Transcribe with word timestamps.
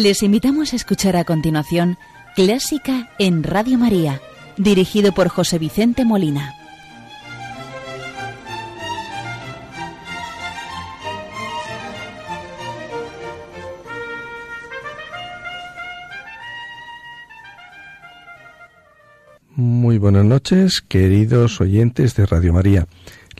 Les 0.00 0.22
invitamos 0.22 0.72
a 0.72 0.76
escuchar 0.76 1.14
a 1.14 1.24
continuación 1.24 1.98
Clásica 2.34 3.10
en 3.18 3.42
Radio 3.42 3.76
María, 3.76 4.22
dirigido 4.56 5.12
por 5.12 5.28
José 5.28 5.58
Vicente 5.58 6.06
Molina. 6.06 6.54
Muy 19.54 19.98
buenas 19.98 20.24
noches, 20.24 20.80
queridos 20.80 21.60
oyentes 21.60 22.16
de 22.16 22.24
Radio 22.24 22.54
María. 22.54 22.86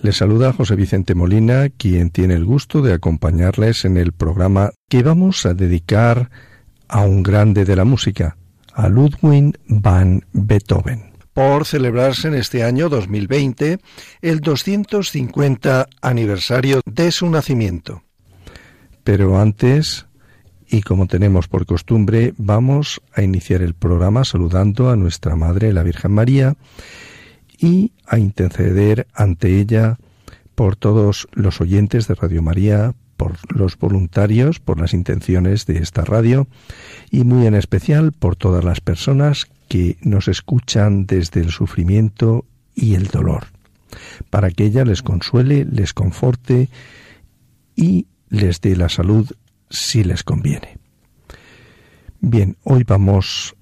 Les 0.02 0.18
saluda 0.18 0.52
José 0.52 0.76
Vicente 0.76 1.14
Molina, 1.14 1.70
quien 1.70 2.10
tiene 2.10 2.34
el 2.34 2.44
gusto 2.44 2.82
de 2.82 2.92
acompañarles 2.92 3.86
en 3.86 3.96
el 3.96 4.12
programa 4.12 4.72
que 4.90 5.02
vamos 5.02 5.46
a 5.46 5.54
dedicar 5.54 6.30
a 6.90 7.02
un 7.02 7.22
grande 7.22 7.64
de 7.64 7.76
la 7.76 7.84
música, 7.84 8.36
a 8.74 8.88
Ludwig 8.88 9.58
van 9.66 10.24
Beethoven. 10.32 11.12
Por 11.32 11.64
celebrarse 11.64 12.28
en 12.28 12.34
este 12.34 12.64
año 12.64 12.88
2020 12.88 13.78
el 14.20 14.40
250 14.40 15.88
aniversario 16.02 16.80
de 16.84 17.12
su 17.12 17.30
nacimiento. 17.30 18.02
Pero 19.04 19.40
antes, 19.40 20.06
y 20.68 20.82
como 20.82 21.06
tenemos 21.06 21.46
por 21.46 21.64
costumbre, 21.64 22.34
vamos 22.36 23.00
a 23.14 23.22
iniciar 23.22 23.62
el 23.62 23.74
programa 23.74 24.24
saludando 24.24 24.90
a 24.90 24.96
nuestra 24.96 25.36
Madre, 25.36 25.72
la 25.72 25.84
Virgen 25.84 26.12
María, 26.12 26.56
y 27.56 27.92
a 28.06 28.18
interceder 28.18 29.06
ante 29.14 29.60
ella 29.60 29.98
por 30.56 30.76
todos 30.76 31.28
los 31.32 31.60
oyentes 31.60 32.08
de 32.08 32.14
Radio 32.16 32.42
María, 32.42 32.94
por 33.20 33.36
los 33.54 33.76
voluntarios, 33.76 34.60
por 34.60 34.80
las 34.80 34.94
intenciones 34.94 35.66
de 35.66 35.76
esta 35.76 36.06
radio 36.06 36.48
y 37.10 37.24
muy 37.24 37.46
en 37.46 37.54
especial 37.54 38.12
por 38.12 38.34
todas 38.34 38.64
las 38.64 38.80
personas 38.80 39.46
que 39.68 39.98
nos 40.00 40.26
escuchan 40.26 41.04
desde 41.04 41.42
el 41.42 41.50
sufrimiento 41.50 42.46
y 42.74 42.94
el 42.94 43.08
dolor, 43.08 43.48
para 44.30 44.50
que 44.50 44.64
ella 44.64 44.86
les 44.86 45.02
consuele, 45.02 45.66
les 45.66 45.92
conforte 45.92 46.70
y 47.76 48.06
les 48.30 48.62
dé 48.62 48.74
la 48.74 48.88
salud 48.88 49.30
si 49.68 50.02
les 50.02 50.22
conviene. 50.22 50.78
Bien, 52.20 52.56
hoy 52.64 52.84
vamos 52.84 53.54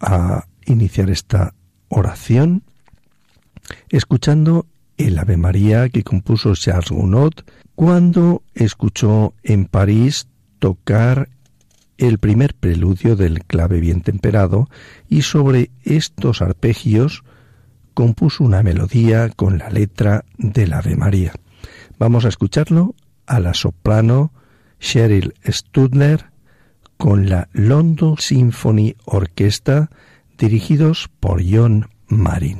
a 0.00 0.46
iniciar 0.64 1.10
esta 1.10 1.52
oración 1.88 2.62
escuchando 3.90 4.64
el 4.96 5.18
Ave 5.18 5.36
María 5.36 5.90
que 5.90 6.02
compuso 6.02 6.54
Charles 6.54 6.90
Gounod 6.90 7.34
cuando 7.80 8.42
escuchó 8.52 9.32
en 9.42 9.64
París 9.64 10.28
tocar 10.58 11.30
el 11.96 12.18
primer 12.18 12.52
preludio 12.52 13.16
del 13.16 13.42
clave 13.46 13.80
bien 13.80 14.02
temperado 14.02 14.68
y 15.08 15.22
sobre 15.22 15.70
estos 15.82 16.42
arpegios 16.42 17.24
compuso 17.94 18.44
una 18.44 18.62
melodía 18.62 19.30
con 19.30 19.56
la 19.56 19.70
letra 19.70 20.26
del 20.36 20.74
Ave 20.74 20.94
María. 20.94 21.32
Vamos 21.98 22.26
a 22.26 22.28
escucharlo 22.28 22.94
a 23.24 23.40
la 23.40 23.54
soprano 23.54 24.30
Cheryl 24.78 25.32
Studler 25.42 26.26
con 26.98 27.30
la 27.30 27.48
London 27.54 28.16
Symphony 28.18 28.94
Orchestra 29.06 29.88
dirigidos 30.36 31.08
por 31.18 31.42
John 31.42 31.88
Marin. 32.08 32.58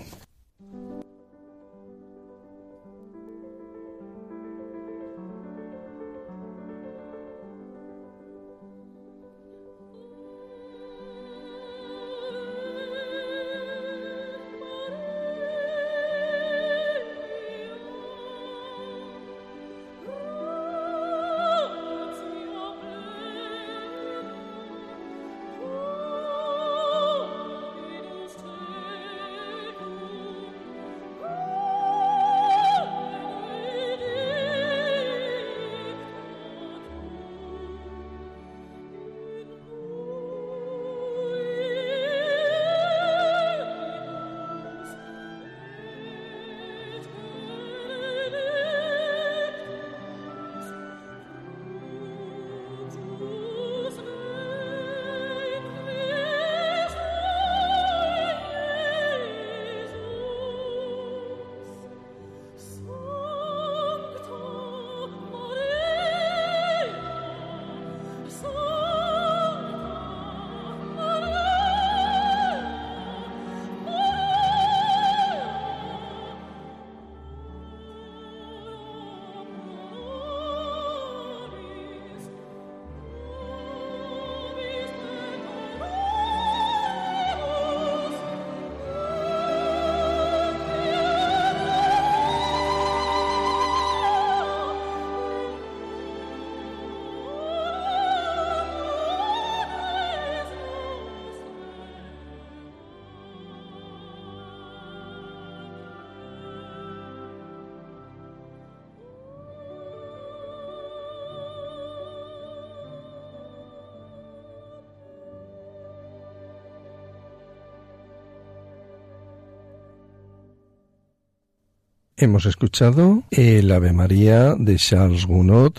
Hemos 122.22 122.44
escuchado 122.44 123.22
el 123.30 123.72
Ave 123.72 123.94
María 123.94 124.54
de 124.54 124.76
Charles 124.76 125.24
Gounod, 125.24 125.72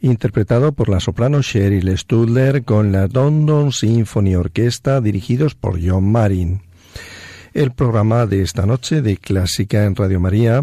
interpretado 0.00 0.70
por 0.70 0.88
la 0.88 1.00
soprano 1.00 1.42
Cheryl 1.42 1.98
Studler 1.98 2.62
con 2.62 2.92
la 2.92 3.08
London 3.08 3.72
Symphony 3.72 4.36
Orchestra 4.36 5.00
dirigidos 5.00 5.56
por 5.56 5.84
John 5.84 6.04
Marin. 6.04 6.60
El 7.52 7.72
programa 7.72 8.26
de 8.26 8.42
esta 8.42 8.64
noche 8.64 9.02
de 9.02 9.16
Clásica 9.16 9.84
en 9.84 9.96
Radio 9.96 10.20
María 10.20 10.62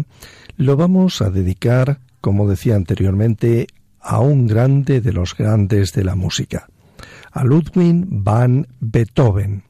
lo 0.56 0.78
vamos 0.78 1.20
a 1.20 1.28
dedicar, 1.28 2.00
como 2.22 2.48
decía 2.48 2.76
anteriormente, 2.76 3.66
a 4.00 4.20
un 4.20 4.46
grande 4.46 5.02
de 5.02 5.12
los 5.12 5.36
grandes 5.36 5.92
de 5.92 6.04
la 6.04 6.14
música, 6.14 6.66
a 7.30 7.44
Ludwig 7.44 8.06
van 8.08 8.68
Beethoven. 8.80 9.64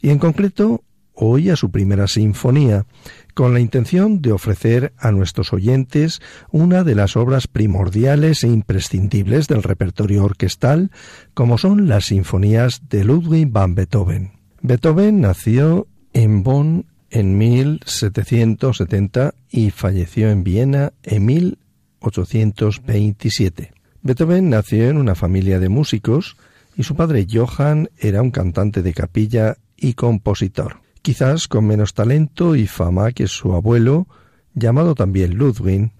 Y 0.00 0.08
en 0.08 0.18
concreto, 0.18 0.82
hoy 1.16 1.50
a 1.50 1.56
su 1.56 1.70
primera 1.70 2.06
sinfonía, 2.06 2.86
con 3.34 3.52
la 3.52 3.58
intención 3.60 4.22
de 4.22 4.32
ofrecer 4.32 4.94
a 4.98 5.10
nuestros 5.10 5.52
oyentes 5.52 6.22
una 6.50 6.84
de 6.84 6.94
las 6.94 7.16
obras 7.16 7.48
primordiales 7.48 8.44
e 8.44 8.48
imprescindibles 8.48 9.48
del 9.48 9.62
repertorio 9.62 10.24
orquestal, 10.24 10.90
como 11.34 11.58
son 11.58 11.88
las 11.88 12.06
sinfonías 12.06 12.88
de 12.88 13.04
Ludwig 13.04 13.50
van 13.50 13.74
Beethoven. 13.74 14.32
Beethoven 14.62 15.20
nació 15.20 15.86
en 16.12 16.42
Bonn 16.42 16.86
en 17.10 17.38
1770 17.38 19.34
y 19.50 19.70
falleció 19.70 20.30
en 20.30 20.42
Viena 20.44 20.92
en 21.02 21.26
1827. 21.26 23.72
Beethoven 24.02 24.50
nació 24.50 24.88
en 24.88 24.98
una 24.98 25.14
familia 25.14 25.58
de 25.58 25.68
músicos 25.68 26.36
y 26.76 26.84
su 26.84 26.94
padre 26.94 27.26
Johann 27.30 27.90
era 27.98 28.22
un 28.22 28.30
cantante 28.30 28.82
de 28.82 28.92
capilla 28.92 29.56
y 29.76 29.94
compositor 29.94 30.85
quizás 31.06 31.46
con 31.46 31.64
menos 31.68 31.94
talento 31.94 32.56
y 32.56 32.66
fama 32.66 33.12
que 33.12 33.28
su 33.28 33.52
abuelo, 33.52 34.08
llamado 34.54 34.96
también 34.96 35.36
Ludwig, 35.36 35.92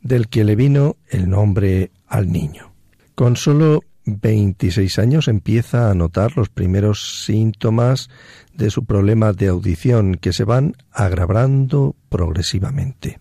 del 0.00 0.28
que 0.28 0.44
le 0.44 0.54
vino 0.54 0.94
el 1.08 1.28
nombre 1.28 1.90
al 2.06 2.30
niño. 2.30 2.72
Con 3.16 3.34
solo 3.34 3.80
26 4.06 5.00
años 5.00 5.26
empieza 5.26 5.90
a 5.90 5.94
notar 5.94 6.36
los 6.36 6.50
primeros 6.50 7.24
síntomas 7.24 8.10
de 8.52 8.70
su 8.70 8.84
problema 8.84 9.32
de 9.32 9.48
audición 9.48 10.14
que 10.14 10.32
se 10.32 10.44
van 10.44 10.76
agravando 10.92 11.96
progresivamente. 12.08 13.18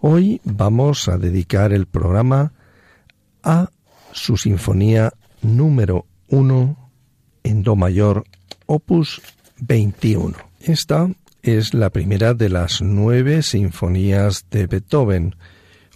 Hoy 0.00 0.40
vamos 0.42 1.06
a 1.06 1.16
dedicar 1.16 1.72
el 1.72 1.86
programa 1.86 2.54
a 3.44 3.70
su 4.10 4.36
sinfonía 4.36 5.12
número 5.42 6.06
1 6.26 6.90
en 7.44 7.62
Do 7.62 7.76
mayor, 7.76 8.24
opus 8.66 9.22
21. 9.58 10.34
Esta 10.60 11.10
es 11.42 11.74
la 11.74 11.90
primera 11.90 12.32
de 12.34 12.48
las 12.48 12.82
nueve 12.82 13.42
sinfonías 13.42 14.46
de 14.50 14.66
Beethoven. 14.66 15.36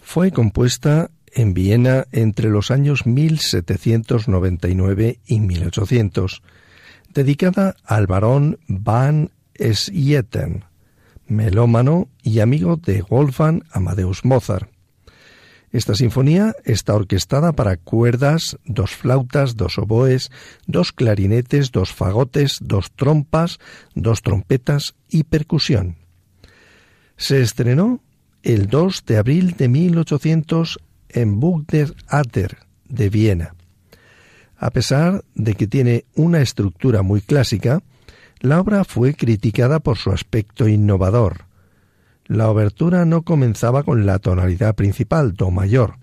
Fue 0.01 0.31
compuesta 0.31 1.11
en 1.33 1.55
Viena 1.55 2.07
entre 2.13 2.51
los 2.51 2.71
años 2.71 3.05
1799 3.07 5.19
y 5.27 5.41
1800, 5.41 6.43
dedicada 7.13 7.75
al 7.85 8.07
barón 8.07 8.61
Van 8.69 9.33
Schieten, 9.59 10.65
melómano 11.27 12.09
y 12.23 12.39
amigo 12.41 12.77
de 12.77 13.03
Wolfgang 13.03 13.65
Amadeus 13.73 14.25
Mozart. 14.25 14.71
Esta 15.73 15.95
sinfonía 15.95 16.57
está 16.65 16.95
orquestada 16.95 17.53
para 17.53 17.77
cuerdas, 17.77 18.59
dos 18.65 18.91
flautas, 18.91 19.57
dos 19.57 19.79
oboes, 19.79 20.31
dos 20.67 20.93
clarinetes, 20.93 21.71
dos 21.71 21.93
fagotes, 21.93 22.59
dos 22.61 22.91
trompas, 22.91 23.61
dos 23.95 24.23
trompetas 24.23 24.97
y 25.09 25.25
percusión. 25.25 25.97
Se 27.17 27.41
estrenó 27.41 28.03
el 28.43 28.67
2 28.67 29.05
de 29.05 29.19
abril 29.19 29.55
de 29.57 29.69
1800 29.69 30.81
en 31.11 31.39
Bugner 31.39 31.95
de 32.89 33.09
Viena. 33.09 33.55
A 34.57 34.71
pesar 34.71 35.25
de 35.35 35.55
que 35.55 35.67
tiene 35.67 36.05
una 36.15 36.41
estructura 36.41 37.03
muy 37.03 37.21
clásica, 37.21 37.83
la 38.41 38.61
obra 38.61 38.85
fue 38.85 39.15
criticada 39.15 39.81
por 39.81 39.99
su 39.99 40.11
aspecto 40.11 40.67
innovador, 40.67 41.45
la 42.31 42.49
obertura 42.49 43.05
no 43.05 43.23
comenzaba 43.23 43.83
con 43.83 44.07
la 44.07 44.21
tonalidad 44.21 44.77
principal, 44.77 45.35
Do 45.35 45.51
mayor. 45.51 45.97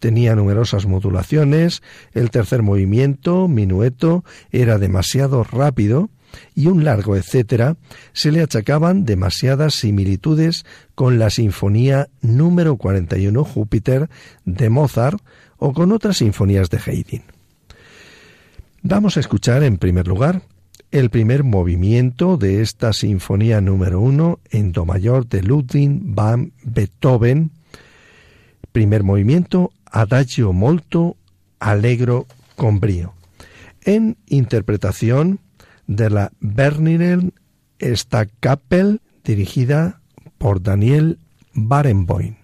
Tenía 0.00 0.34
numerosas 0.34 0.86
modulaciones, 0.86 1.84
el 2.14 2.32
tercer 2.32 2.64
movimiento, 2.64 3.46
minueto, 3.46 4.24
era 4.50 4.78
demasiado 4.78 5.44
rápido, 5.44 6.10
y 6.56 6.66
un 6.66 6.82
largo 6.82 7.14
etcétera, 7.14 7.76
se 8.12 8.32
le 8.32 8.40
achacaban 8.40 9.04
demasiadas 9.04 9.74
similitudes 9.74 10.64
con 10.96 11.20
la 11.20 11.30
Sinfonía 11.30 12.08
número 12.22 12.76
41 12.76 13.44
Júpiter 13.44 14.10
de 14.44 14.68
Mozart 14.68 15.22
o 15.58 15.72
con 15.74 15.92
otras 15.92 16.16
sinfonías 16.16 16.70
de 16.70 16.80
Haydn. 16.84 17.22
Vamos 18.82 19.16
a 19.16 19.20
escuchar 19.20 19.62
en 19.62 19.78
primer 19.78 20.08
lugar 20.08 20.42
el 20.92 21.08
primer 21.08 21.42
movimiento 21.42 22.36
de 22.36 22.60
esta 22.60 22.92
Sinfonía 22.92 23.62
número 23.62 23.98
uno 23.98 24.40
en 24.50 24.72
Do 24.72 24.84
mayor 24.84 25.26
de 25.26 25.42
Ludwig 25.42 26.00
van 26.02 26.52
Beethoven. 26.62 27.50
Primer 28.72 29.02
movimiento, 29.02 29.72
Adagio 29.86 30.52
molto 30.52 31.16
allegro 31.58 32.26
con 32.56 32.78
brío. 32.78 33.14
En 33.84 34.18
interpretación 34.26 35.40
de 35.86 36.10
la 36.10 36.30
Berliner 36.40 37.32
Staatskapelle 37.80 39.00
dirigida 39.24 40.00
por 40.36 40.62
Daniel 40.62 41.18
Barenboim. 41.54 42.41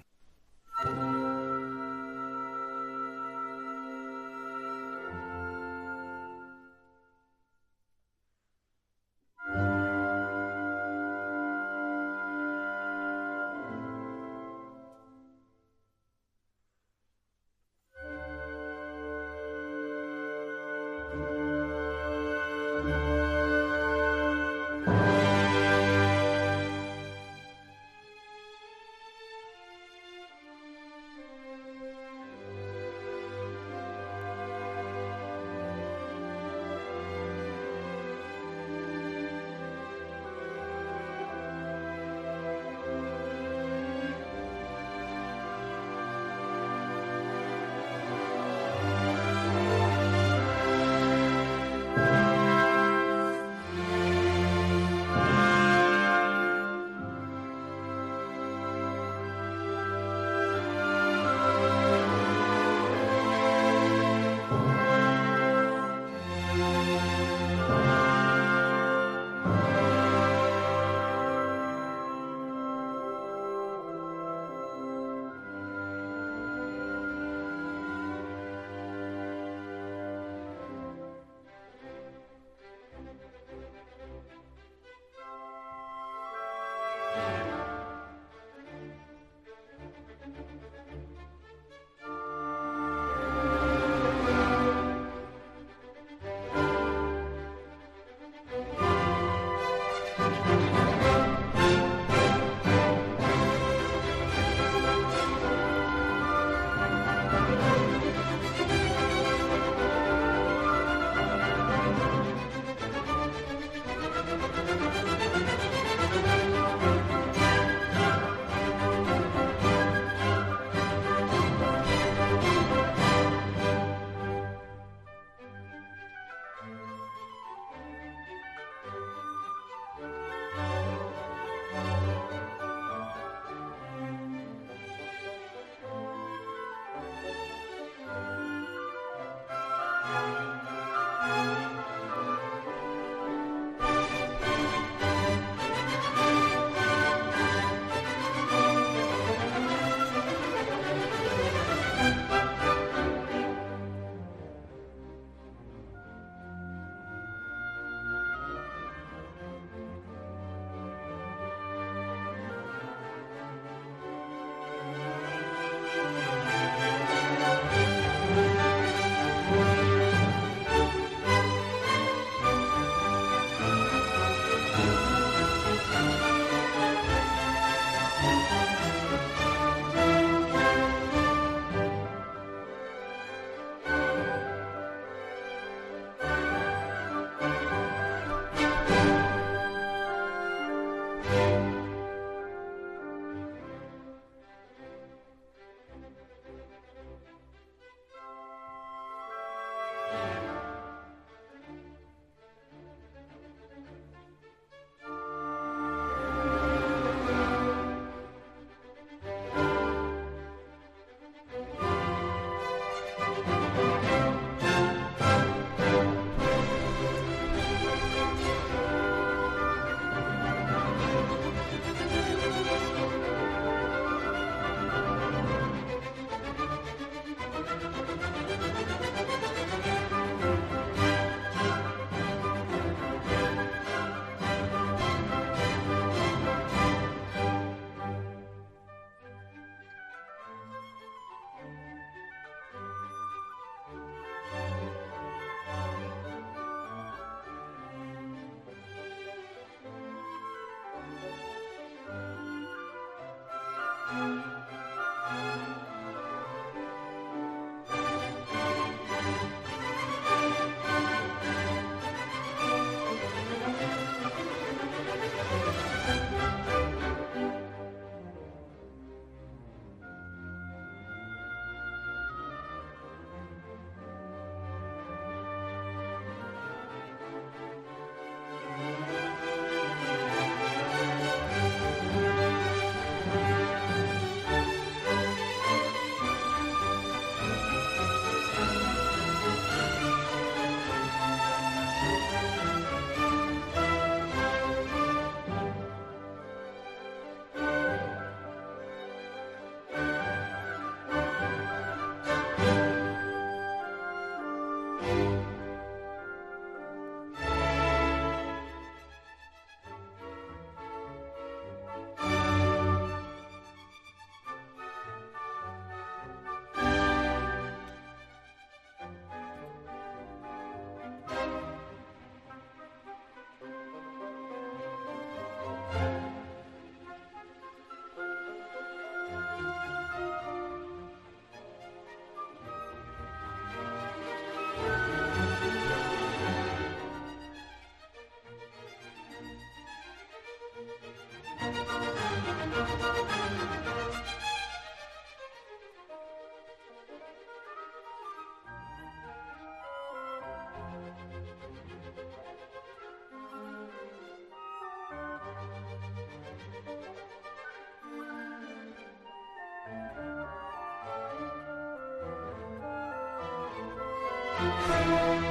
Música 364.87 365.48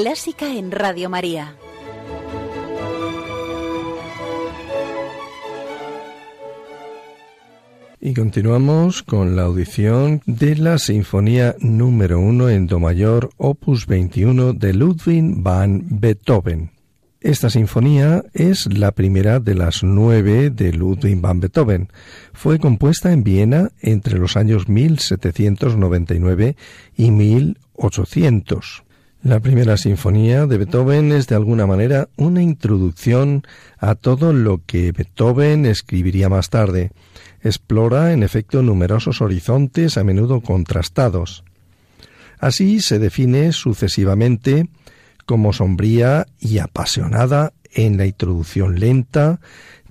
Clásica 0.00 0.54
en 0.54 0.70
Radio 0.70 1.10
María. 1.10 1.56
Y 8.00 8.14
continuamos 8.14 9.02
con 9.02 9.34
la 9.34 9.42
audición 9.42 10.22
de 10.24 10.54
la 10.54 10.78
Sinfonía 10.78 11.56
número 11.58 12.20
1 12.20 12.48
en 12.48 12.68
Do 12.68 12.78
mayor, 12.78 13.30
opus 13.38 13.88
21 13.88 14.52
de 14.52 14.72
Ludwig 14.72 15.42
van 15.42 15.84
Beethoven. 15.90 16.70
Esta 17.20 17.50
sinfonía 17.50 18.22
es 18.34 18.72
la 18.72 18.92
primera 18.92 19.40
de 19.40 19.56
las 19.56 19.82
nueve 19.82 20.50
de 20.50 20.72
Ludwig 20.74 21.20
van 21.20 21.40
Beethoven. 21.40 21.88
Fue 22.32 22.60
compuesta 22.60 23.12
en 23.12 23.24
Viena 23.24 23.72
entre 23.80 24.20
los 24.20 24.36
años 24.36 24.68
1799 24.68 26.54
y 26.96 27.10
1800. 27.10 28.84
La 29.22 29.40
primera 29.40 29.76
sinfonía 29.76 30.46
de 30.46 30.58
Beethoven 30.58 31.10
es 31.10 31.26
de 31.26 31.34
alguna 31.34 31.66
manera 31.66 32.08
una 32.16 32.40
introducción 32.40 33.42
a 33.76 33.96
todo 33.96 34.32
lo 34.32 34.62
que 34.64 34.92
Beethoven 34.92 35.66
escribiría 35.66 36.28
más 36.28 36.50
tarde. 36.50 36.92
Explora, 37.42 38.12
en 38.12 38.22
efecto, 38.22 38.62
numerosos 38.62 39.20
horizontes 39.20 39.98
a 39.98 40.04
menudo 40.04 40.40
contrastados. 40.40 41.42
Así 42.38 42.80
se 42.80 43.00
define 43.00 43.52
sucesivamente 43.52 44.68
como 45.26 45.52
sombría 45.52 46.28
y 46.38 46.58
apasionada 46.58 47.52
en 47.72 47.96
la 47.96 48.06
introducción 48.06 48.78
lenta, 48.78 49.40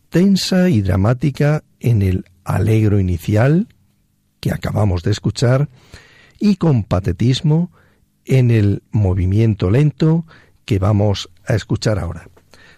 tensa 0.09 0.69
y 0.69 0.81
dramática 0.81 1.63
en 1.81 2.01
el 2.01 2.25
alegro 2.45 2.97
inicial, 2.97 3.67
que 4.39 4.53
acabamos 4.53 5.03
de 5.03 5.11
escuchar, 5.11 5.67
y 6.39 6.55
con 6.55 6.85
patetismo 6.85 7.71
en 8.27 8.51
el 8.51 8.83
movimiento 8.91 9.71
lento 9.71 10.25
que 10.65 10.79
vamos 10.79 11.29
a 11.45 11.55
escuchar 11.55 11.97
ahora. 11.97 12.29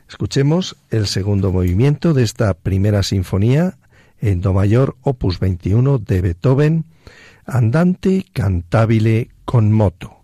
Escuchemos 0.08 0.78
el 0.90 1.08
segundo 1.08 1.52
movimiento 1.52 2.14
de 2.14 2.24
esta 2.24 2.54
primera 2.54 3.04
sinfonía 3.04 3.78
en 4.20 4.42
Do 4.42 4.54
mayor, 4.54 4.96
opus 5.02 5.40
21 5.40 6.00
de 6.00 6.22
Beethoven, 6.22 6.86
Andante 7.46 8.26
cantabile 8.34 9.30
con 9.46 9.72
moto. 9.72 10.19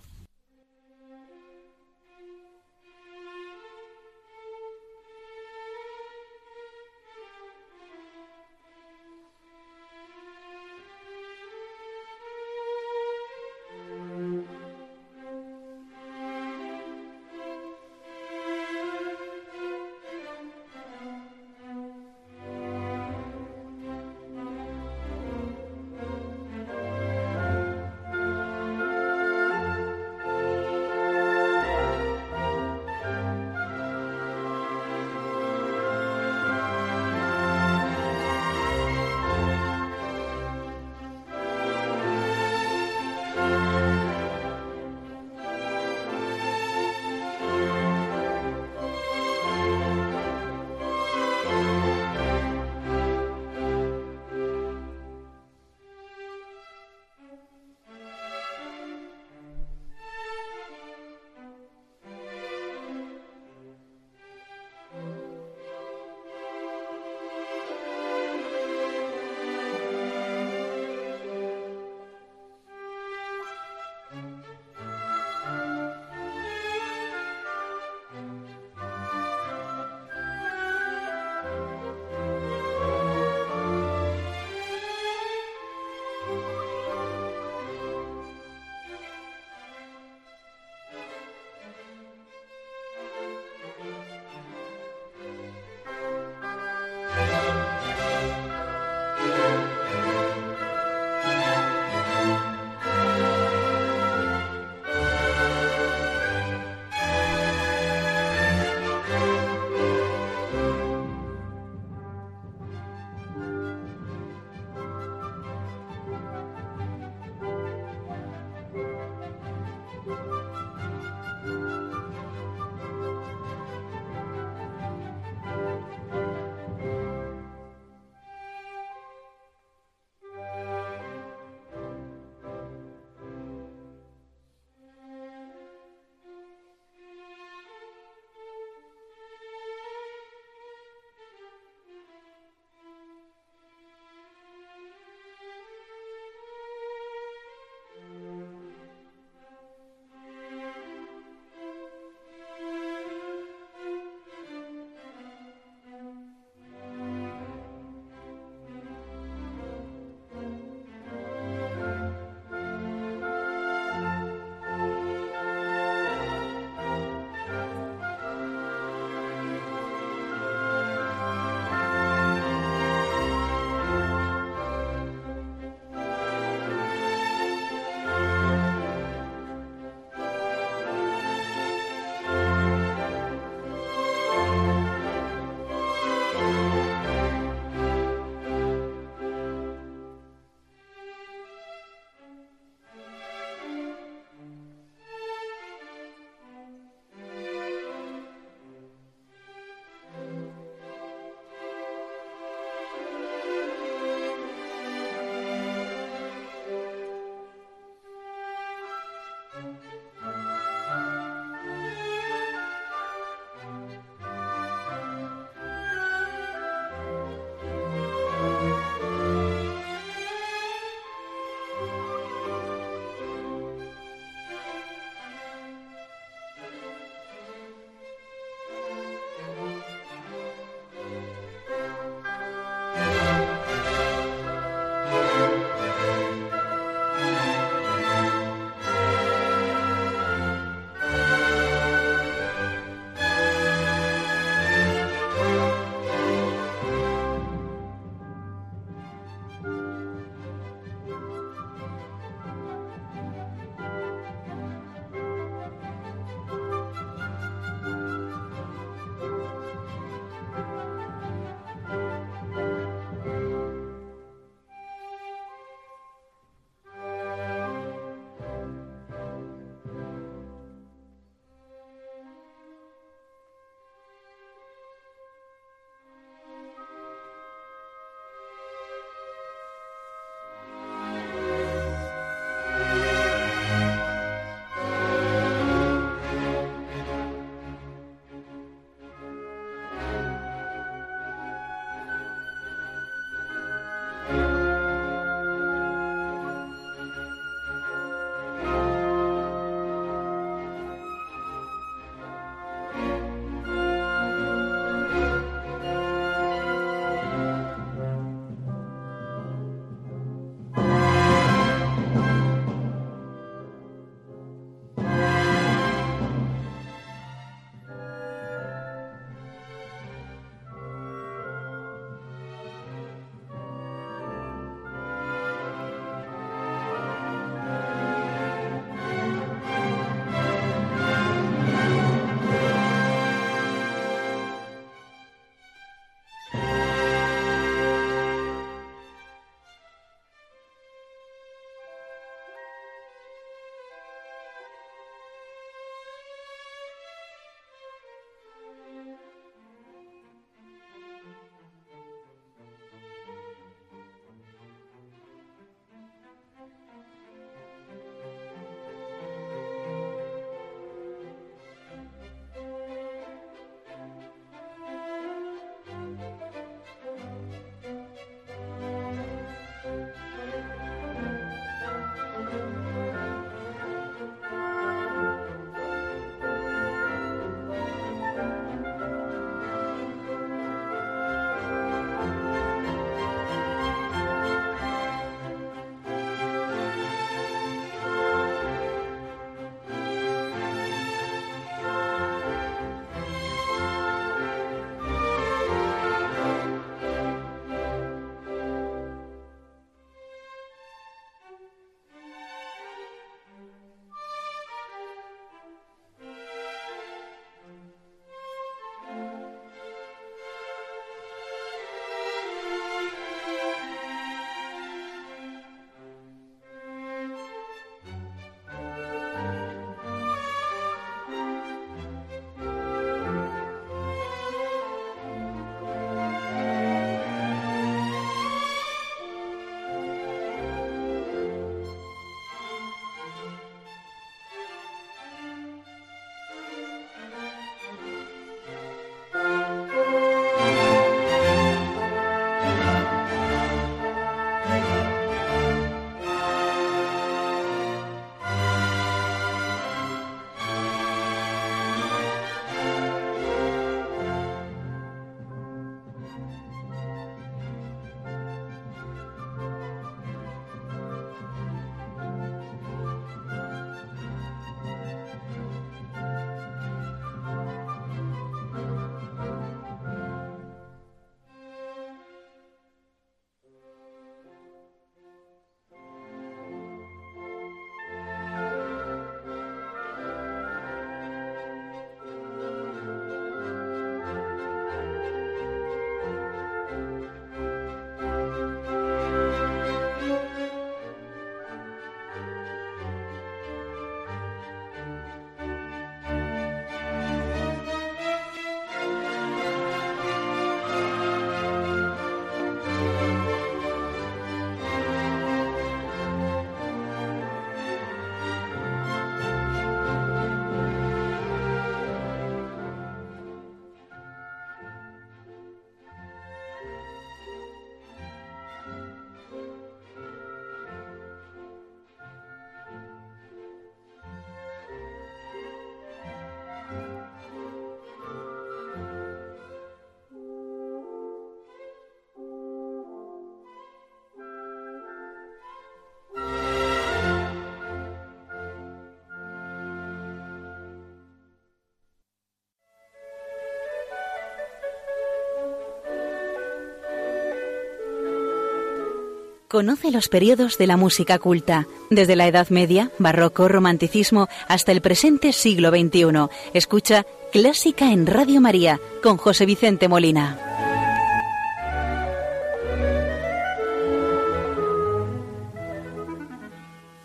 Conoce 549.76 550.10
los 550.10 550.30
periodos 550.30 550.78
de 550.78 550.88
la 550.88 550.96
música 550.96 551.38
culta, 551.38 551.86
desde 552.10 552.38
la 552.38 552.48
Edad 552.48 552.70
Media, 552.70 553.12
Barroco, 553.20 553.68
Romanticismo, 553.68 554.48
hasta 554.70 554.94
el 554.94 555.02
presente 555.02 555.52
siglo 555.52 555.90
XXI. 555.90 556.48
Escucha 556.74 557.26
Clásica 557.52 558.14
en 558.14 558.26
Radio 558.26 558.62
María 558.62 559.02
con 559.22 559.36
José 559.36 559.66
Vicente 559.66 560.08
Molina. 560.08 560.58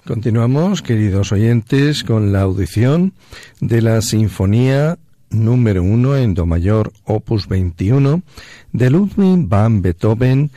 Continuamos, 0.04 0.82
queridos 0.82 1.30
oyentes, 1.30 2.02
con 2.02 2.32
la 2.32 2.40
audición 2.40 3.12
de 3.60 3.80
la 3.80 4.02
Sinfonía 4.02 4.98
número 5.30 5.84
1 5.84 6.16
en 6.16 6.34
Do 6.34 6.46
mayor, 6.46 6.92
opus 7.04 7.46
21, 7.46 8.22
de 8.72 8.90
Ludwig 8.90 9.46
van 9.46 9.82
Beethoven, 9.82 10.50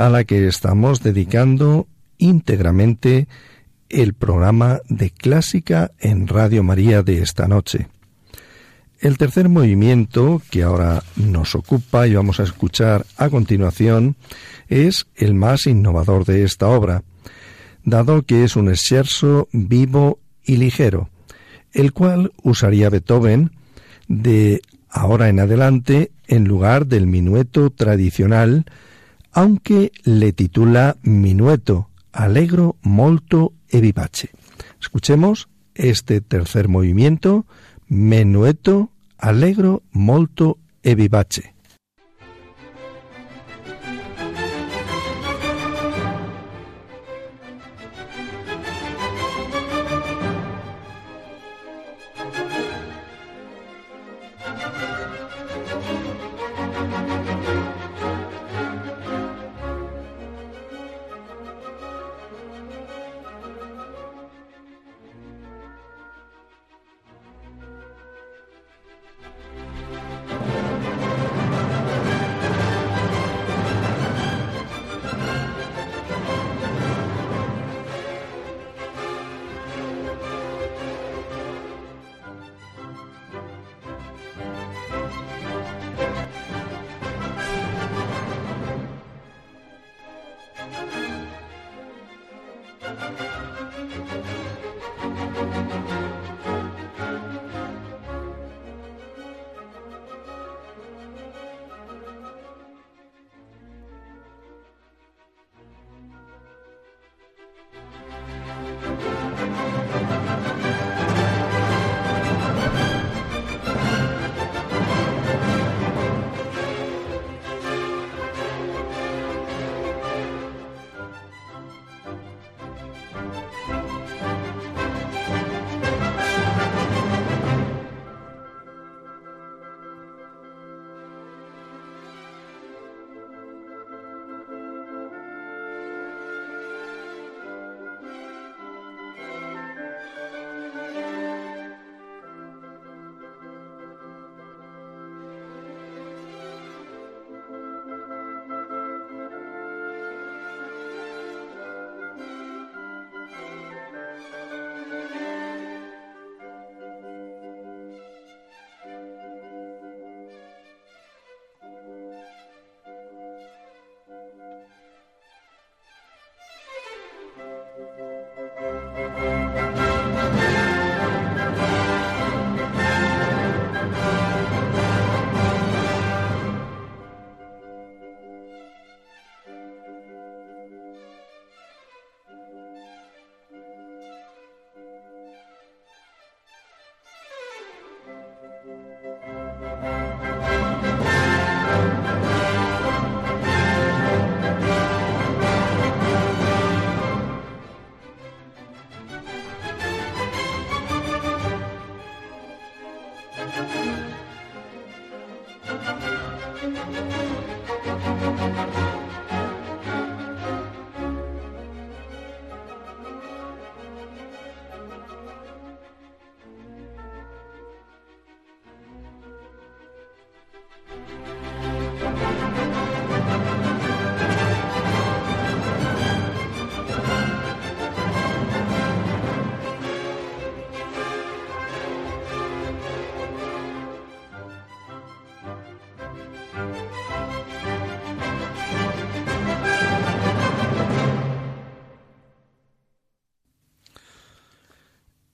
a 0.00 0.08
la 0.08 0.24
que 0.24 0.46
estamos 0.46 1.02
dedicando 1.02 1.86
íntegramente 2.16 3.28
el 3.90 4.14
programa 4.14 4.80
de 4.88 5.10
clásica 5.10 5.90
en 5.98 6.26
Radio 6.26 6.62
María 6.62 7.02
de 7.02 7.20
esta 7.20 7.46
noche. 7.46 7.88
El 8.98 9.18
tercer 9.18 9.50
movimiento 9.50 10.40
que 10.50 10.62
ahora 10.62 11.02
nos 11.16 11.54
ocupa 11.54 12.06
y 12.06 12.14
vamos 12.14 12.40
a 12.40 12.44
escuchar 12.44 13.04
a 13.18 13.28
continuación 13.28 14.16
es 14.68 15.06
el 15.16 15.34
más 15.34 15.66
innovador 15.66 16.24
de 16.24 16.44
esta 16.44 16.68
obra, 16.68 17.02
dado 17.84 18.22
que 18.22 18.44
es 18.44 18.56
un 18.56 18.70
exerso 18.70 19.48
vivo 19.52 20.18
y 20.42 20.56
ligero, 20.56 21.10
el 21.74 21.92
cual 21.92 22.32
usaría 22.42 22.88
Beethoven 22.88 23.50
de 24.08 24.62
ahora 24.88 25.28
en 25.28 25.40
adelante 25.40 26.10
en 26.26 26.44
lugar 26.44 26.86
del 26.86 27.06
minueto 27.06 27.68
tradicional 27.68 28.64
aunque 29.32 29.92
le 30.04 30.32
titula 30.32 30.96
Minueto, 31.02 31.88
allegro 32.12 32.76
molto 32.82 33.52
e 33.68 33.80
vivace. 33.80 34.30
Escuchemos 34.80 35.48
este 35.74 36.20
tercer 36.20 36.68
movimiento, 36.68 37.46
Menueto, 37.88 38.90
allegro 39.18 39.82
molto 39.92 40.58
e 40.82 40.94
vivace. 40.94 41.54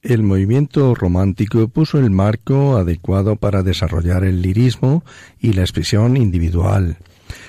El 0.07 0.23
movimiento 0.23 0.95
romántico 0.95 1.66
puso 1.66 1.99
el 1.99 2.11
marco 2.11 2.77
adecuado 2.77 3.35
para 3.35 3.64
desarrollar 3.64 4.23
el 4.23 4.40
lirismo 4.40 5.03
y 5.40 5.53
la 5.53 5.62
expresión 5.62 6.16
individual. 6.16 6.99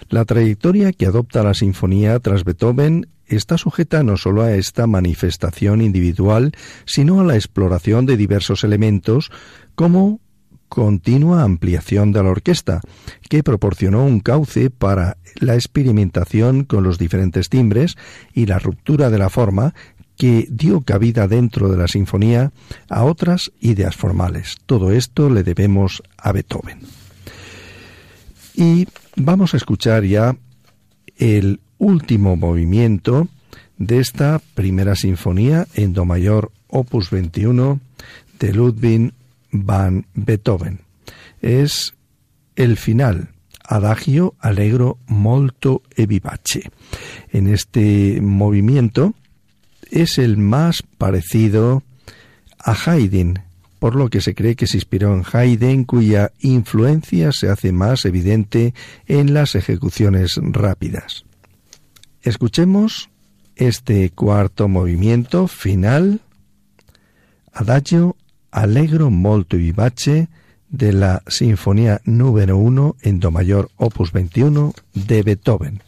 La 0.10 0.26
trayectoria 0.26 0.92
que 0.92 1.06
adopta 1.06 1.44
la 1.44 1.54
sinfonía 1.54 2.20
tras 2.20 2.44
Beethoven 2.44 3.10
está 3.28 3.60
sujeta 3.60 4.02
no 4.02 4.18
solo 4.18 4.42
a 4.42 4.56
esta 4.56 4.88
manifestación 4.88 5.84
individual, 5.84 6.52
sino 6.86 7.22
a 7.22 7.24
la 7.24 7.36
exploración 7.36 8.08
de 8.08 8.18
diversos 8.18 8.64
elementos 8.64 9.30
como 9.76 10.20
continua 10.68 11.44
ampliación 11.44 12.12
de 12.12 12.24
la 12.24 12.30
orquesta, 12.30 12.82
que 13.30 13.44
proporcionó 13.44 14.04
un 14.04 14.20
cauce 14.20 14.70
para 14.70 15.18
la 15.36 15.54
experimentación 15.54 16.64
con 16.64 16.84
los 16.84 16.98
diferentes 16.98 17.50
timbres 17.50 17.98
y 18.34 18.48
la 18.48 18.60
ruptura 18.60 19.10
de 19.10 19.18
la 19.20 19.30
forma 19.30 19.74
que 20.18 20.48
dio 20.50 20.82
cabida 20.82 21.28
dentro 21.28 21.70
de 21.70 21.78
la 21.78 21.88
sinfonía 21.88 22.52
a 22.90 23.04
otras 23.04 23.52
ideas 23.60 23.96
formales. 23.96 24.58
Todo 24.66 24.92
esto 24.92 25.30
le 25.30 25.44
debemos 25.44 26.04
a 26.18 26.32
Beethoven. 26.32 26.80
Y 28.56 28.88
vamos 29.16 29.54
a 29.54 29.58
escuchar 29.58 30.04
ya 30.04 30.36
el 31.18 31.60
último 31.78 32.36
movimiento 32.36 33.28
de 33.78 34.00
esta 34.00 34.42
primera 34.56 34.96
sinfonía 34.96 35.68
en 35.76 35.94
Do 35.94 36.06
mayor 36.06 36.52
opus 36.68 37.12
21 37.12 37.80
de 38.40 38.54
Ludwig 38.54 39.14
van 39.52 40.08
Beethoven. 40.16 40.80
Es 41.42 41.94
el 42.56 42.78
final, 42.78 43.30
adagio 43.64 44.34
allegro 44.40 44.98
molto 45.06 45.84
e 45.96 46.08
vivace. 46.08 46.72
En 47.32 47.48
este 47.48 48.20
movimiento 48.22 49.14
es 49.92 50.18
el 50.18 50.38
más 50.38 50.84
parecido 50.84 51.84
a 52.60 52.74
Haydn, 52.74 53.40
por 53.80 53.96
lo 53.96 54.10
que 54.10 54.22
se 54.22 54.36
cree 54.36 54.56
que 54.56 54.68
se 54.68 54.78
inspiró 54.78 55.14
en 55.14 55.24
Haydn, 55.32 55.84
cuya 55.84 56.32
influencia 56.40 57.32
se 57.32 57.50
hace 57.50 57.72
más 57.72 58.06
evidente 58.06 58.74
en 59.06 59.34
las 59.34 59.56
ejecuciones 59.56 60.40
rápidas. 60.42 61.26
Escuchemos 62.22 63.10
este 63.56 64.10
cuarto 64.10 64.68
movimiento 64.68 65.48
final, 65.48 66.22
Adagio 67.54 68.16
Allegro 68.52 69.10
molto 69.10 69.58
vivace 69.58 70.30
de 70.70 70.94
la 70.94 71.24
Sinfonía 71.28 72.02
número 72.06 72.58
1 72.58 72.98
en 73.02 73.20
Do 73.20 73.32
mayor 73.32 73.70
opus 73.78 74.12
21 74.12 74.74
de 74.94 75.24
Beethoven. 75.24 75.87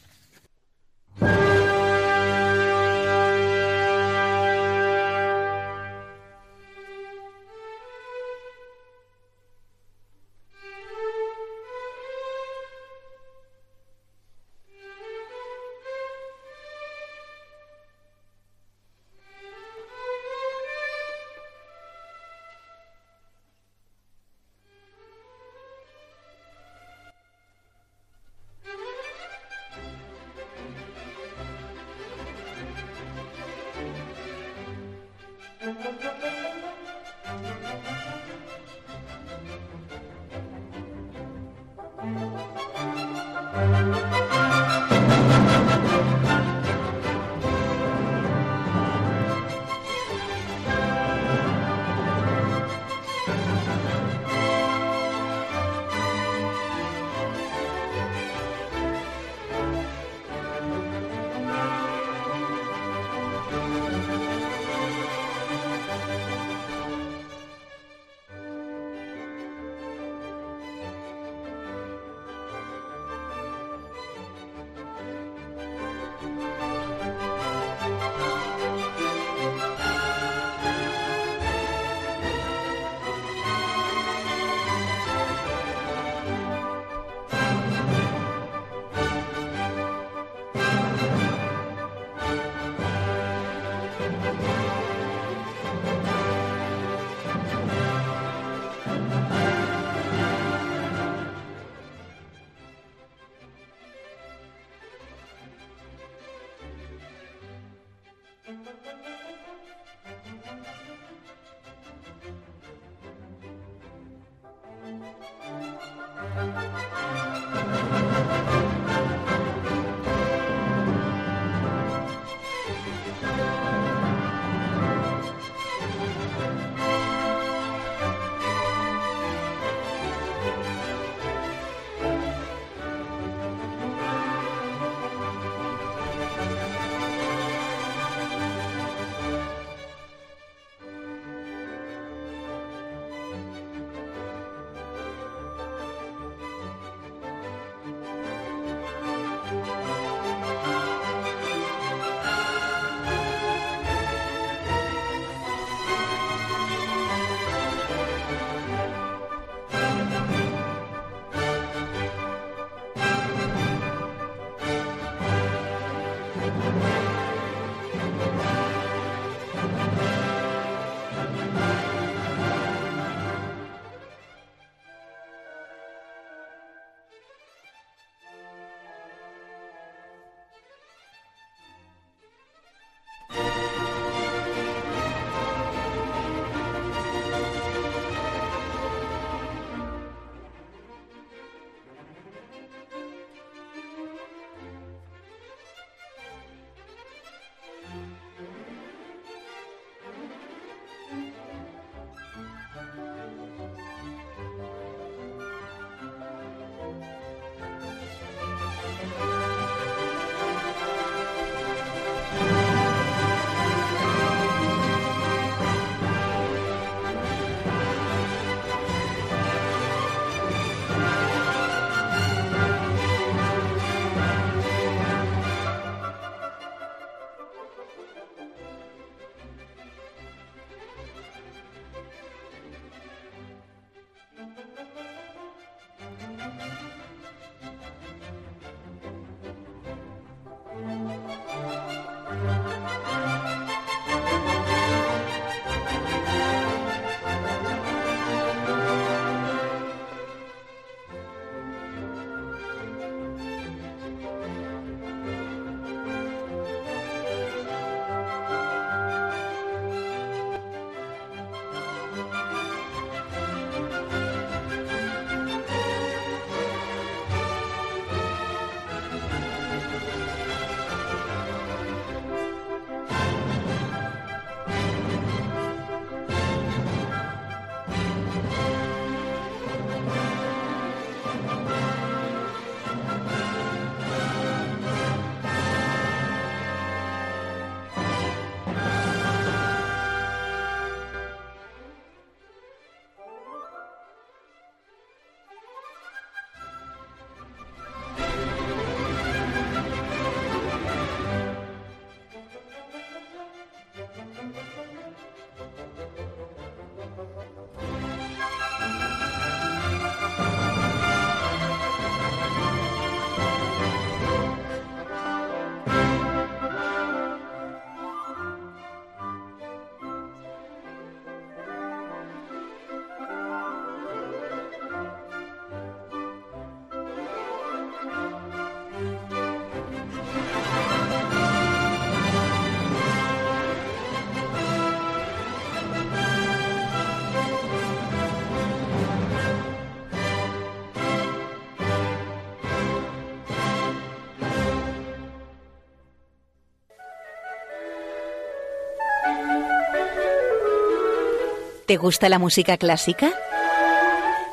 ¿Te 351.89 351.97
gusta 351.97 352.29
la 352.29 352.37
música 352.37 352.77
clásica? 352.77 353.33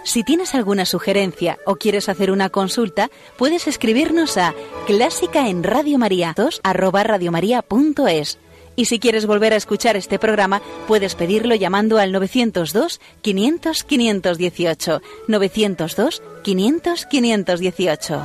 Si 0.05 0.25
tienes 0.25 0.55
alguna 0.55 0.87
sugerencia 0.87 1.59
o 1.67 1.77
quieres 1.77 2.09
hacer 2.09 2.31
una 2.31 2.49
consulta, 2.49 3.11
puedes 3.37 3.67
escribirnos 3.67 4.39
a 4.39 4.55
clásica 4.87 5.47
en 5.47 5.63
Radio 5.63 5.99
María 5.99 6.33
2 6.35 6.63
Y 8.75 8.87
si 8.87 8.99
quieres 8.99 9.27
volver 9.27 9.53
a 9.53 9.57
escuchar 9.57 9.97
este 9.97 10.19
programa, 10.19 10.63
puedes 10.89 11.15
pedirlo 11.15 11.55
llamando 11.55 11.99
al 11.99 12.11
902 12.11 13.03
500 13.21 13.85
518 13.85 15.03
902 15.29 16.23
500 16.43 17.05
518. 17.05 18.23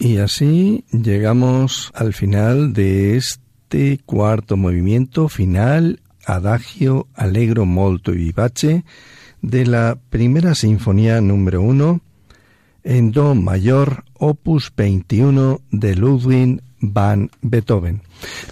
Y 0.00 0.18
así 0.18 0.84
llegamos 0.92 1.90
al 1.94 2.12
final 2.12 2.74
de 2.74 3.16
este 3.16 3.43
cuarto 4.04 4.56
movimiento 4.56 5.28
final 5.28 6.00
Adagio 6.26 7.06
Allegro 7.14 7.66
molto 7.66 8.12
vivace 8.12 8.84
de 9.42 9.66
la 9.66 9.98
primera 10.10 10.54
sinfonía 10.54 11.20
número 11.20 11.60
1 11.62 12.00
en 12.84 13.12
Do 13.12 13.34
mayor, 13.34 14.04
opus 14.14 14.72
21 14.76 15.60
de 15.70 15.96
Ludwig 15.96 16.62
van 16.80 17.30
Beethoven. 17.40 18.02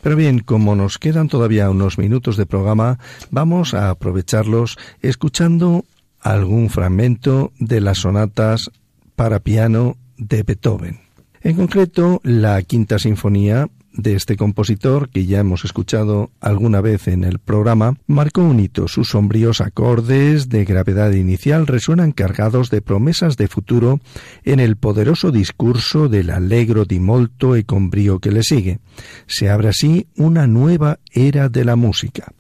Pero 0.02 0.16
bien, 0.16 0.40
como 0.40 0.74
nos 0.74 0.98
quedan 0.98 1.28
todavía 1.28 1.70
unos 1.70 1.98
minutos 1.98 2.36
de 2.36 2.46
programa, 2.46 2.98
vamos 3.30 3.74
a 3.74 3.90
aprovecharlos 3.90 4.78
escuchando 5.02 5.84
algún 6.20 6.70
fragmento 6.70 7.52
de 7.58 7.80
las 7.80 7.98
sonatas 7.98 8.70
para 9.14 9.40
piano 9.40 9.96
de 10.16 10.42
Beethoven. 10.42 11.00
En 11.42 11.56
concreto, 11.56 12.20
la 12.24 12.62
quinta 12.62 12.98
sinfonía 12.98 13.68
de 13.92 14.14
este 14.14 14.36
compositor, 14.36 15.08
que 15.08 15.26
ya 15.26 15.40
hemos 15.40 15.64
escuchado 15.64 16.30
alguna 16.40 16.80
vez 16.80 17.08
en 17.08 17.24
el 17.24 17.38
programa, 17.38 17.96
marcó 18.06 18.42
un 18.42 18.60
hito. 18.60 18.88
Sus 18.88 19.10
sombríos 19.10 19.60
acordes 19.60 20.48
de 20.48 20.64
gravedad 20.64 21.12
inicial 21.12 21.66
resuenan 21.66 22.12
cargados 22.12 22.70
de 22.70 22.82
promesas 22.82 23.36
de 23.36 23.48
futuro 23.48 24.00
en 24.44 24.60
el 24.60 24.76
poderoso 24.76 25.30
discurso 25.30 26.08
del 26.08 26.30
allegro 26.30 26.84
di 26.84 27.00
molto 27.00 27.54
e 27.56 27.64
con 27.64 27.90
brío 27.90 28.18
que 28.18 28.32
le 28.32 28.42
sigue. 28.42 28.78
Se 29.26 29.50
abre 29.50 29.68
así 29.68 30.06
una 30.16 30.46
nueva 30.46 30.98
era 31.12 31.48
de 31.48 31.64
la 31.64 31.76
música 31.76 32.32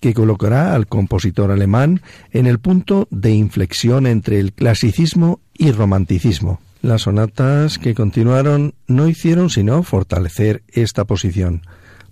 que 0.00 0.14
colocará 0.14 0.74
al 0.74 0.86
compositor 0.86 1.50
alemán 1.50 2.00
en 2.32 2.46
el 2.46 2.58
punto 2.58 3.06
de 3.10 3.32
inflexión 3.32 4.06
entre 4.06 4.40
el 4.40 4.52
clasicismo 4.52 5.40
y 5.54 5.72
romanticismo. 5.72 6.60
Las 6.80 7.02
sonatas 7.02 7.78
que 7.78 7.94
continuaron 7.94 8.74
no 8.86 9.08
hicieron 9.08 9.50
sino 9.50 9.82
fortalecer 9.82 10.62
esta 10.68 11.04
posición. 11.04 11.62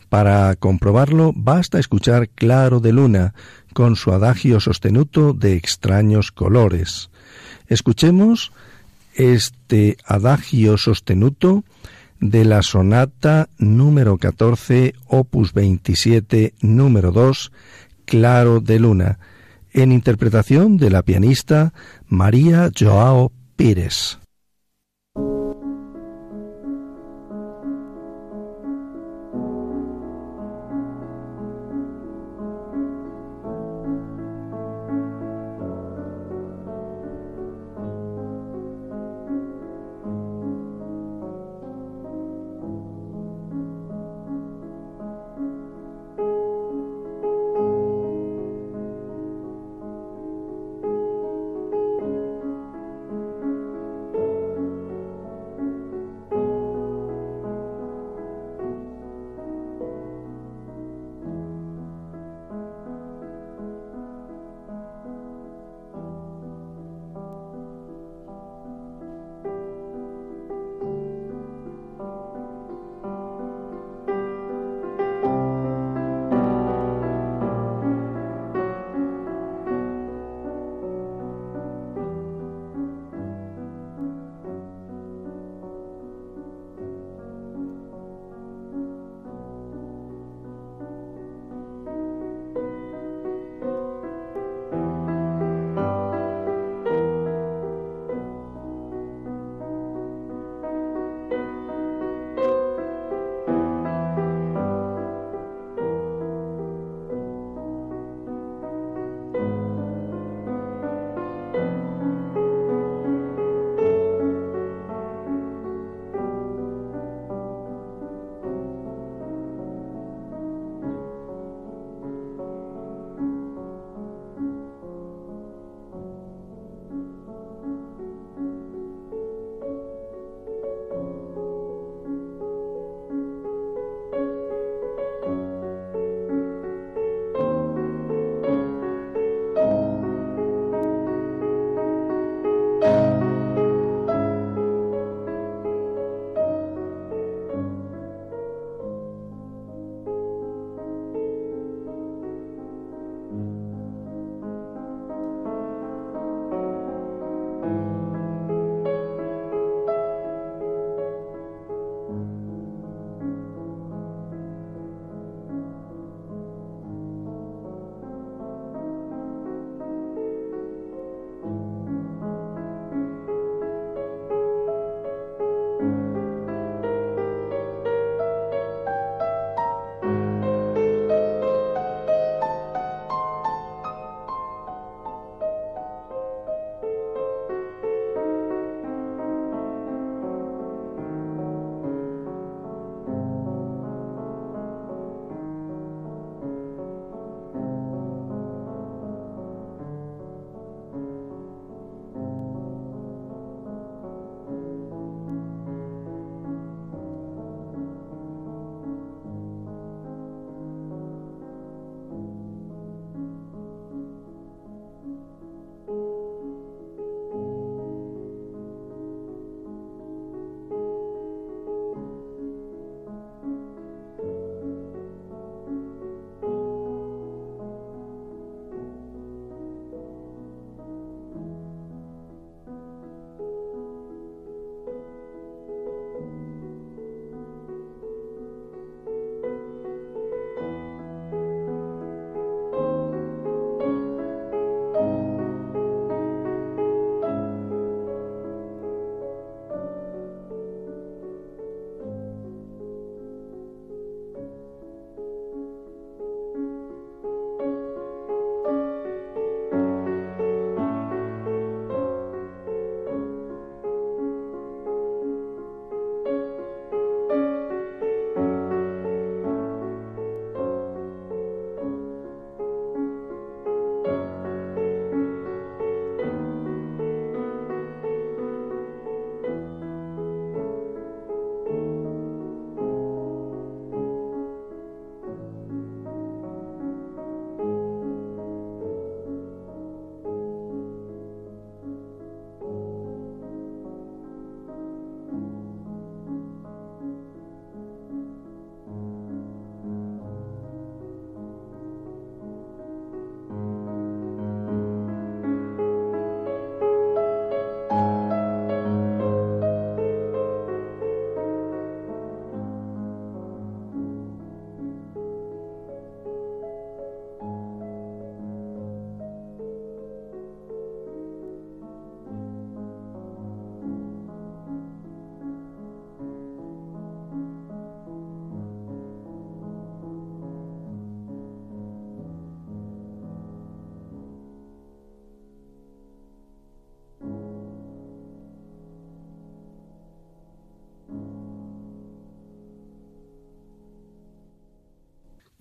Para 0.09 0.55
comprobarlo 0.57 1.33
basta 1.35 1.79
escuchar 1.79 2.29
Claro 2.29 2.81
de 2.81 2.93
Luna 2.93 3.35
con 3.73 3.97
su 3.97 4.12
adagio 4.12 4.59
sostenuto 4.59 5.33
de 5.35 5.55
extraños 5.55 6.33
colores. 6.33 7.11
Escuchemos 7.69 8.53
este 9.14 9.97
adagio 10.05 10.79
sostenuto 10.79 11.64
de 12.21 12.45
la 12.45 12.62
sonata 12.62 13.49
número 13.59 14.19
14, 14.19 14.95
opus 15.07 15.53
27, 15.53 16.55
número 16.61 17.12
2, 17.12 17.53
Claro 18.05 18.61
de 18.61 18.79
Luna, 18.79 19.19
en 19.73 19.93
interpretación 19.93 20.77
de 20.77 20.91
la 20.91 21.03
pianista 21.03 21.73
María 22.09 22.71
Joao 22.77 23.33
Pires. 23.57 24.19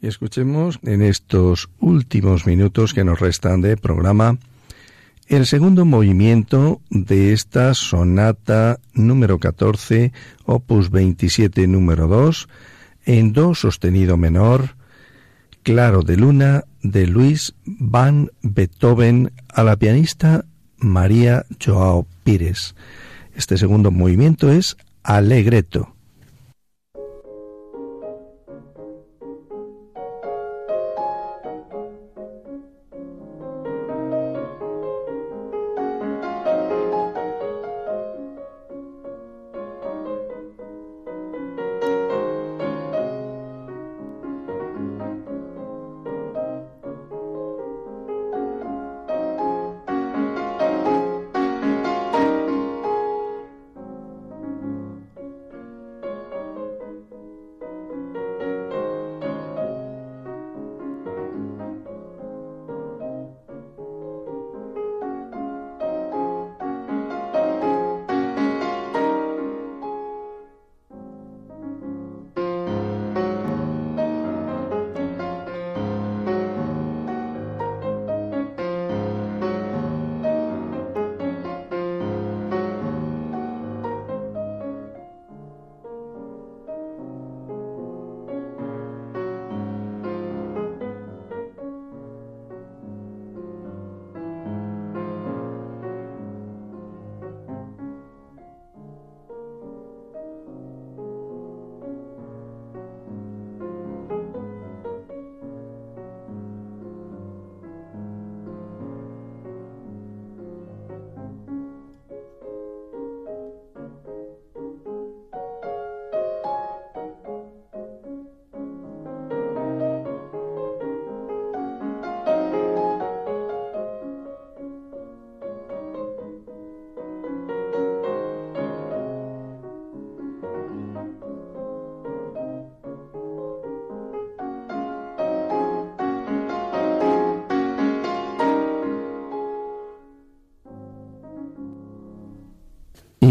Y 0.05 0.07
escuchemos 0.07 0.77
en 0.83 1.01
estos 1.01 1.67
últimos 1.79 2.45
minutos 2.45 2.93
que 2.93 3.03
nos 3.03 3.19
restan 3.19 3.61
de 3.61 3.75
programa 3.75 4.37
el 5.25 5.47
segundo 5.47 5.83
movimiento 5.83 6.79
de 6.91 7.33
esta 7.33 7.73
sonata 7.73 8.79
número 8.93 9.39
14, 9.39 10.13
opus 10.45 10.91
27 10.91 11.65
número 11.65 12.07
2, 12.07 12.47
en 13.07 13.33
do 13.33 13.55
sostenido 13.55 14.15
menor, 14.15 14.75
Claro 15.63 16.03
de 16.03 16.17
Luna, 16.17 16.65
de 16.83 17.07
Luis 17.07 17.55
van 17.65 18.29
Beethoven 18.43 19.31
a 19.49 19.63
la 19.63 19.75
pianista 19.75 20.45
María 20.77 21.47
Joao 21.57 22.05
Pires. 22.23 22.75
Este 23.33 23.57
segundo 23.57 23.89
movimiento 23.89 24.51
es 24.51 24.77
Alegreto. 25.01 25.94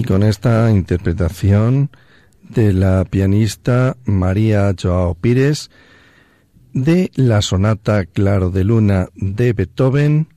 Con 0.07 0.23
esta 0.23 0.71
interpretación 0.71 1.91
de 2.43 2.73
la 2.73 3.05
pianista 3.05 3.97
María 4.05 4.75
Joao 4.81 5.15
Pires 5.15 5.71
de 6.75 7.11
la 7.15 7.41
sonata 7.41 8.05
Claro 8.05 8.51
de 8.51 8.65
Luna 8.65 9.09
de 9.15 9.53
Beethoven 9.53 10.29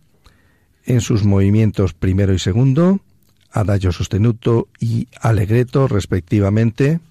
en 0.86 1.02
sus 1.02 1.26
movimientos 1.26 1.94
primero 1.94 2.34
y 2.34 2.40
segundo, 2.40 3.02
adagio 3.52 3.92
sostenuto 3.92 4.70
y 4.80 5.10
allegretto 5.20 5.88
respectivamente, 5.88 7.02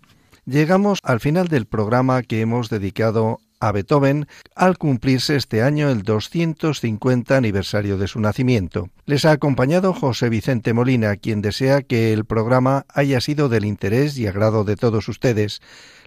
llegamos 0.46 0.98
al 1.02 1.20
final 1.20 1.48
del 1.48 1.66
programa 1.66 2.22
que 2.22 2.40
hemos 2.40 2.70
dedicado 2.70 3.40
a 3.60 3.72
Beethoven 3.72 4.26
al 4.54 4.78
cumplirse 4.78 5.36
este 5.36 5.62
año 5.62 5.90
el 5.90 6.02
250 6.02 7.36
aniversario 7.36 7.98
de 7.98 8.08
su 8.08 8.20
nacimiento. 8.20 8.90
Les 9.04 9.24
ha 9.24 9.32
acompañado 9.32 9.92
José 9.92 10.28
Vicente 10.28 10.72
Molina, 10.72 11.16
quien 11.16 11.42
desea 11.42 11.82
que 11.82 12.12
el 12.12 12.24
programa 12.24 12.86
haya 12.88 13.20
sido 13.20 13.48
del 13.48 13.64
interés 13.64 14.18
y 14.18 14.26
agrado 14.26 14.64
de 14.64 14.76
todos 14.76 15.08
ustedes. 15.08 15.60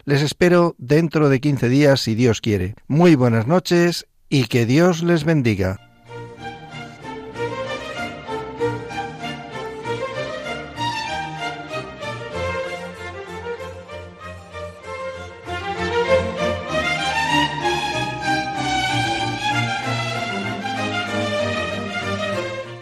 Les 0.06 0.22
espero 0.22 0.76
dentro 0.78 1.30
de 1.30 1.40
15 1.40 1.70
días 1.70 2.02
si 2.02 2.16
Dios 2.16 2.42
quiere. 2.42 2.76
Muy 2.88 3.16
buenas 3.16 3.48
noches 3.48 4.08
y 4.30 4.46
que 4.46 4.66
Dios 4.66 5.04
les 5.04 5.24
bendiga. 5.24 5.89